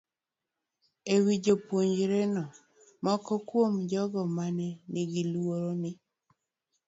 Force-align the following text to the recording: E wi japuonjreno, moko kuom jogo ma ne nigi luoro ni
E 1.13 1.15
wi 1.23 1.35
japuonjreno, 1.45 2.43
moko 3.03 3.33
kuom 3.47 3.73
jogo 3.91 4.21
ma 4.35 4.45
ne 4.57 4.67
nigi 4.91 5.23
luoro 5.31 5.71
ni 5.81 5.91